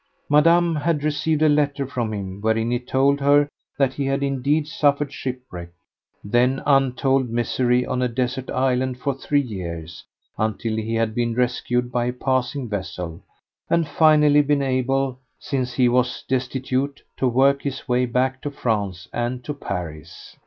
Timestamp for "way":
17.87-18.07